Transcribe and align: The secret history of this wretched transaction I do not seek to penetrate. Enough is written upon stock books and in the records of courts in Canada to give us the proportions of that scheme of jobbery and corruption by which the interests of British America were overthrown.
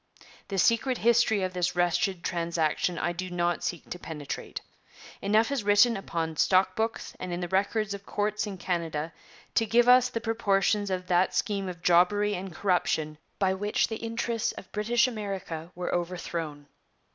The 0.47 0.57
secret 0.57 0.97
history 0.97 1.43
of 1.43 1.53
this 1.53 1.75
wretched 1.75 2.23
transaction 2.23 2.97
I 2.97 3.11
do 3.13 3.29
not 3.29 3.63
seek 3.63 3.87
to 3.91 3.99
penetrate. 3.99 4.59
Enough 5.21 5.51
is 5.51 5.63
written 5.63 5.95
upon 5.95 6.37
stock 6.37 6.75
books 6.75 7.13
and 7.19 7.31
in 7.31 7.39
the 7.39 7.47
records 7.47 7.93
of 7.93 8.03
courts 8.03 8.47
in 8.47 8.57
Canada 8.57 9.13
to 9.53 9.65
give 9.67 9.87
us 9.87 10.09
the 10.09 10.19
proportions 10.19 10.89
of 10.89 11.05
that 11.05 11.35
scheme 11.35 11.69
of 11.69 11.83
jobbery 11.83 12.33
and 12.33 12.51
corruption 12.51 13.19
by 13.37 13.53
which 13.53 13.89
the 13.89 13.97
interests 13.97 14.51
of 14.53 14.71
British 14.71 15.07
America 15.07 15.71
were 15.75 15.93
overthrown. 15.93 16.65